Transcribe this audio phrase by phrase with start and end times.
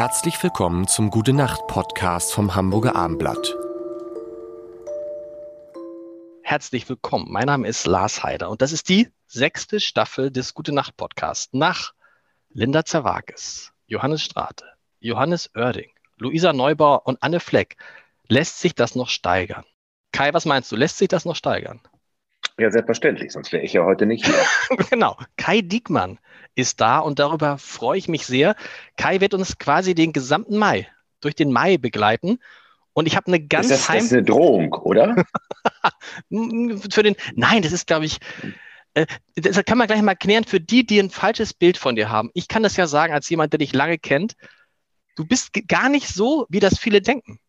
[0.00, 3.54] Herzlich willkommen zum Gute Nacht Podcast vom Hamburger Armblatt.
[6.42, 7.26] Herzlich willkommen.
[7.30, 11.50] Mein Name ist Lars Heider und das ist die sechste Staffel des Gute Nacht Podcasts
[11.52, 11.92] nach
[12.48, 14.64] Linda Zerwakis, Johannes Strate,
[15.00, 17.76] Johannes Oerding, Luisa Neubauer und Anne Fleck.
[18.26, 19.66] Lässt sich das noch steigern?
[20.12, 20.76] Kai, was meinst du?
[20.76, 21.82] Lässt sich das noch steigern?
[22.60, 24.76] Ja, selbstverständlich, sonst wäre ich ja heute nicht hier.
[24.90, 25.16] genau.
[25.38, 26.18] Kai Diekmann
[26.54, 28.54] ist da und darüber freue ich mich sehr.
[28.98, 30.86] Kai wird uns quasi den gesamten Mai,
[31.22, 32.38] durch den Mai begleiten.
[32.92, 35.24] Und ich habe eine ganz ist das, das ist eine Drohung, oder?
[36.90, 38.18] für den, nein, das ist, glaube ich,
[38.92, 39.06] äh,
[39.36, 42.30] das kann man gleich mal klären für die, die ein falsches Bild von dir haben.
[42.34, 44.34] Ich kann das ja sagen, als jemand, der dich lange kennt,
[45.16, 47.40] du bist gar nicht so, wie das viele denken.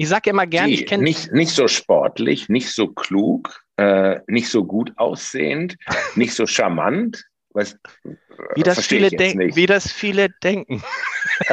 [0.00, 1.02] Ich sage immer gern, ich kenne.
[1.02, 5.76] Nicht, nicht so sportlich, nicht so klug, äh, nicht so gut aussehend,
[6.14, 7.22] nicht so charmant.
[7.50, 7.76] Was,
[8.54, 10.82] wie, das viele denken, wie das viele denken.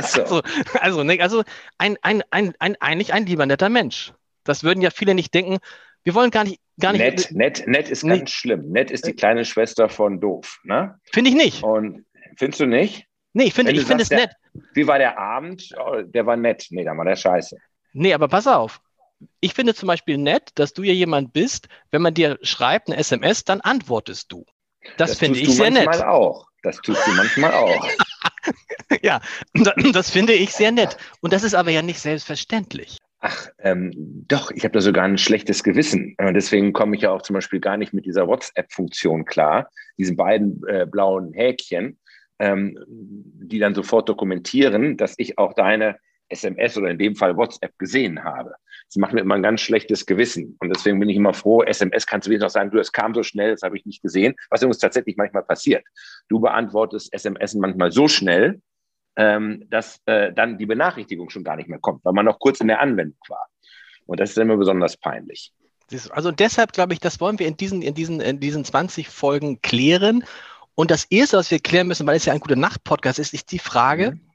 [0.01, 0.41] So.
[0.41, 0.41] Also,
[0.79, 1.43] also, ne, also
[1.77, 4.13] ein, ein, ein, ein, eigentlich ein lieber netter Mensch.
[4.45, 5.57] Das würden ja viele nicht denken.
[6.05, 6.61] Wir wollen gar nicht.
[6.79, 8.69] Gar nicht nett, nett, nett ist ganz schlimm.
[8.69, 10.61] Nett ist die kleine Schwester von doof.
[10.63, 10.97] Ne?
[11.11, 11.63] Finde ich nicht.
[11.63, 12.05] Und
[12.37, 13.07] findest du nicht?
[13.33, 14.31] Nee, ich finde find es nett.
[14.73, 15.69] Wie war der Abend?
[15.77, 16.67] Oh, der war nett.
[16.69, 17.57] Nee, dann war der scheiße.
[17.93, 18.81] Nee, aber pass auf.
[19.39, 22.97] Ich finde zum Beispiel nett, dass du ja jemand bist, wenn man dir schreibt eine
[22.97, 24.45] SMS, dann antwortest du.
[24.97, 25.87] Das, das finde ich sehr nett.
[25.87, 26.47] Das auch.
[26.63, 27.87] Das tust du manchmal auch.
[29.01, 29.21] ja,
[29.93, 30.97] das finde ich sehr nett.
[31.21, 32.97] Und das ist aber ja nicht selbstverständlich.
[33.19, 33.91] Ach, ähm,
[34.27, 36.15] doch, ich habe da sogar ein schlechtes Gewissen.
[36.17, 40.15] Äh, deswegen komme ich ja auch zum Beispiel gar nicht mit dieser WhatsApp-Funktion klar, diesen
[40.15, 41.97] beiden äh, blauen Häkchen,
[42.37, 45.97] ähm, die dann sofort dokumentieren, dass ich auch deine
[46.29, 48.55] SMS oder in dem Fall WhatsApp gesehen habe.
[48.87, 50.55] Das macht mir immer ein ganz schlechtes Gewissen.
[50.59, 53.13] Und deswegen bin ich immer froh, SMS kannst du wenigstens auch sagen, du, es kam
[53.13, 55.83] so schnell, das habe ich nicht gesehen, was übrigens tatsächlich manchmal passiert.
[56.29, 58.61] Du beantwortest SMS manchmal so schnell,
[59.17, 62.61] ähm, dass äh, dann die Benachrichtigung schon gar nicht mehr kommt, weil man noch kurz
[62.61, 63.47] in der Anwendung war.
[64.05, 65.53] Und das ist immer besonders peinlich.
[66.11, 69.61] Also deshalb glaube ich, das wollen wir in diesen, in diesen, in diesen 20 Folgen
[69.61, 70.23] klären.
[70.75, 73.51] Und das Erste, was wir klären müssen, weil es ja ein guter Nacht-Podcast ist, ist
[73.51, 74.26] die Frage, mhm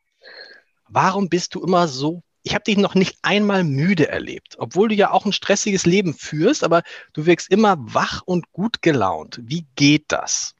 [0.92, 4.94] warum bist du immer so ich habe dich noch nicht einmal müde erlebt, obwohl du
[4.94, 6.82] ja auch ein stressiges Leben führst, aber
[7.12, 9.41] du wirkst immer wach und gut gelaunt.
[9.44, 10.54] Wie geht das?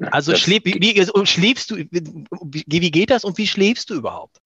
[0.00, 4.38] Also schläf, wie, wie, schläfst du, wie, wie, geht das und wie schläfst du überhaupt?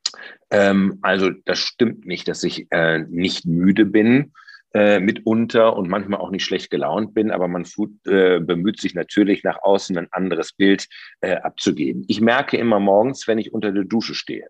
[0.50, 4.32] Ähm, also das stimmt nicht, dass ich äh, nicht müde bin
[4.74, 7.64] äh, mitunter und manchmal auch nicht schlecht gelaunt bin, aber man
[8.04, 10.88] äh, bemüht sich natürlich nach außen ein anderes Bild
[11.20, 12.04] äh, abzugeben.
[12.08, 14.48] Ich merke immer morgens, wenn ich unter der Dusche stehe,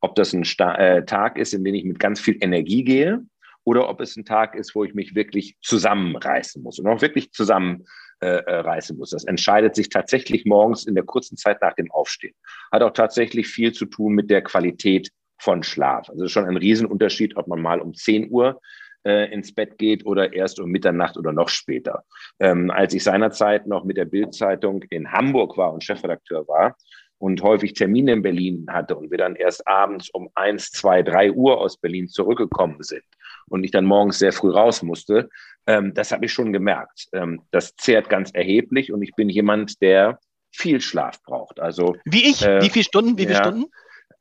[0.00, 3.22] ob das ein Sta äh, Tag ist, in dem ich mit ganz viel Energie gehe
[3.64, 7.32] oder ob es ein Tag ist, wo ich mich wirklich zusammenreißen muss und auch wirklich
[7.32, 7.84] zusammenreißen
[8.20, 9.10] äh, muss.
[9.10, 12.34] Das entscheidet sich tatsächlich morgens in der kurzen Zeit nach dem Aufstehen.
[12.72, 16.08] Hat auch tatsächlich viel zu tun mit der Qualität von Schlaf.
[16.08, 18.60] Also schon ein Riesenunterschied, ob man mal um 10 Uhr
[19.04, 22.04] äh, ins Bett geht oder erst um Mitternacht oder noch später.
[22.38, 26.76] Ähm, als ich seinerzeit noch mit der Bildzeitung in Hamburg war und Chefredakteur war,
[27.20, 31.30] und häufig Termine in Berlin hatte und wir dann erst abends um eins, zwei, drei
[31.30, 33.04] Uhr aus Berlin zurückgekommen sind
[33.48, 35.28] und ich dann morgens sehr früh raus musste,
[35.66, 37.08] ähm, das habe ich schon gemerkt.
[37.12, 40.18] Ähm, das zehrt ganz erheblich und ich bin jemand, der
[40.50, 41.60] viel Schlaf braucht.
[41.60, 42.42] Also wie ich?
[42.42, 43.18] Äh, wie viele Stunden?
[43.18, 43.66] Wie viele ja, Stunden?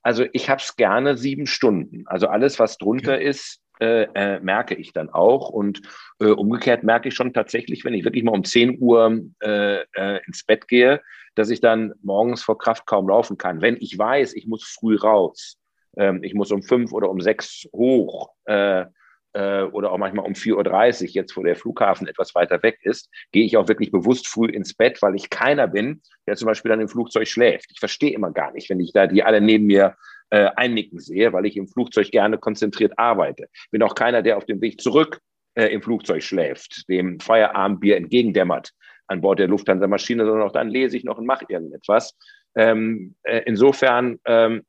[0.02, 2.04] Also ich habe es gerne sieben Stunden.
[2.06, 3.30] Also alles, was drunter okay.
[3.30, 5.50] ist, äh, äh, merke ich dann auch.
[5.50, 5.82] Und
[6.20, 10.20] äh, umgekehrt merke ich schon tatsächlich, wenn ich wirklich mal um 10 Uhr äh, äh,
[10.26, 11.02] ins Bett gehe,
[11.36, 13.62] dass ich dann morgens vor Kraft kaum laufen kann.
[13.62, 15.58] Wenn ich weiß, ich muss früh raus,
[15.96, 18.86] ähm, ich muss um fünf oder um sechs hoch äh,
[19.32, 23.46] oder auch manchmal um 4.30 Uhr, jetzt wo der Flughafen etwas weiter weg ist, gehe
[23.46, 26.82] ich auch wirklich bewusst früh ins Bett, weil ich keiner bin, der zum Beispiel dann
[26.82, 27.68] im Flugzeug schläft.
[27.72, 29.96] Ich verstehe immer gar nicht, wenn ich da die alle neben mir
[30.30, 33.48] äh, einnicken sehe, weil ich im Flugzeug gerne konzentriert arbeite.
[33.72, 35.20] Bin auch keiner, der auf dem Weg zurück
[35.56, 38.72] äh, im Flugzeug schläft, dem Feierabendbier entgegendämmert
[39.08, 42.16] an Bord der Lufthansa-Maschine, sondern auch dann lese ich noch und mache irgendetwas.
[42.56, 44.64] Ähm, äh, insofern ähm,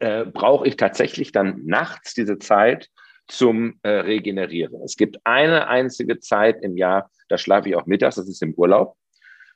[0.00, 2.88] äh, brauche ich tatsächlich dann nachts diese Zeit
[3.26, 4.82] zum äh, Regenerieren.
[4.82, 8.54] Es gibt eine einzige Zeit im Jahr, da schlafe ich auch mittags, das ist im
[8.54, 8.96] Urlaub,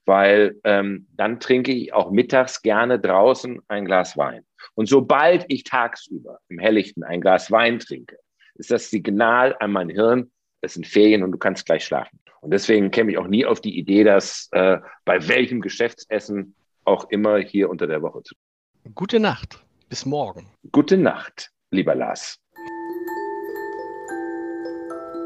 [0.04, 4.44] weil ähm, dann trinke ich auch mittags gerne draußen ein Glas Wein.
[4.74, 8.16] Und sobald ich tagsüber im Helllichten ein Glas Wein trinke,
[8.54, 10.30] ist das Signal an mein Hirn,
[10.60, 12.20] es sind Ferien und du kannst gleich schlafen.
[12.40, 16.54] Und deswegen käme ich auch nie auf die Idee, das äh, bei welchem Geschäftsessen
[16.84, 18.94] auch immer hier unter der Woche zu tun.
[18.94, 19.62] Gute Nacht.
[19.88, 20.48] Bis morgen.
[20.72, 22.38] Gute Nacht, lieber Lars.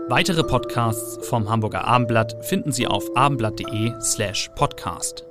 [0.08, 5.25] Weitere Podcasts vom Hamburger Abendblatt finden Sie auf abendblatt.de slash podcast.